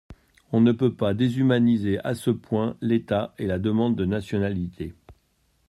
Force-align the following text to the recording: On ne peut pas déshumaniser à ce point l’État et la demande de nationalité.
On 0.51 0.61
ne 0.61 0.71
peut 0.71 0.95
pas 0.95 1.13
déshumaniser 1.13 1.99
à 1.99 2.15
ce 2.15 2.31
point 2.31 2.75
l’État 2.81 3.35
et 3.37 3.45
la 3.45 3.59
demande 3.59 3.95
de 3.95 4.05
nationalité. 4.05 4.95